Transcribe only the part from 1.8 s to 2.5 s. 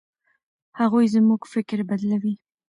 بدلوي.